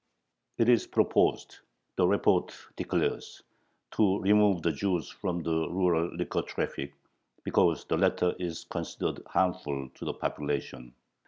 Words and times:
It 0.57 0.67
is 0.67 0.87
proposed 0.87 1.59
the 1.95 2.07
report 2.07 2.57
declares 2.75 3.43
to 3.91 4.19
remove 4.21 4.63
the 4.63 4.71
Jews 4.71 5.09
from 5.11 5.43
the 5.43 5.69
rural 5.69 6.07
liquor 6.15 6.41
traffic, 6.41 6.95
because 7.43 7.85
the 7.85 7.97
latter 7.99 8.33
is 8.39 8.63
considered 8.63 9.21
harmful 9.27 9.89
to 9.93 10.03
the 10.05 10.15
population. 10.15 10.95